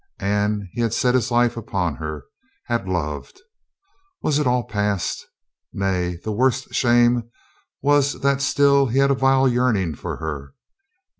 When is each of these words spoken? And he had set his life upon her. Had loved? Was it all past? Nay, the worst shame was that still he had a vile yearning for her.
And 0.19 0.67
he 0.71 0.81
had 0.81 0.95
set 0.95 1.13
his 1.13 1.29
life 1.29 1.55
upon 1.55 1.97
her. 1.97 2.23
Had 2.65 2.87
loved? 2.87 3.39
Was 4.23 4.39
it 4.39 4.47
all 4.47 4.63
past? 4.63 5.27
Nay, 5.73 6.17
the 6.23 6.31
worst 6.31 6.73
shame 6.73 7.29
was 7.83 8.13
that 8.21 8.41
still 8.41 8.87
he 8.87 8.97
had 8.97 9.11
a 9.11 9.13
vile 9.13 9.47
yearning 9.47 9.93
for 9.93 10.15
her. 10.17 10.55